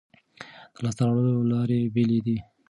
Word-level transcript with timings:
د 0.73 0.75
لاسته 0.83 1.01
راوړلو 1.05 1.49
لارې 1.53 1.91
بېلې 1.93 2.19
دي. 2.25 2.37